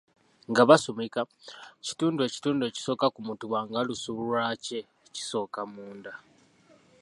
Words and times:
Nga 0.51 0.63
basumika, 0.69 1.21
kitundu 1.85 2.19
ekitundu 2.27 2.61
ekisooka 2.65 3.05
ku 3.13 3.19
mutuba 3.27 3.57
nga 3.67 3.81
lusubulwakye 3.87 4.79
kisooka 5.13 5.61
munda. 5.73 6.13